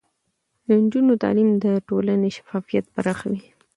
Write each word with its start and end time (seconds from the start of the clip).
د 0.65 0.67
نجونو 0.83 1.13
تعليم 1.23 1.49
د 1.63 1.65
ټولنې 1.87 2.29
شفافيت 2.37 2.85
پراخوي. 2.93 3.41